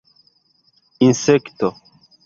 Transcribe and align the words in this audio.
insekto 1.07 1.69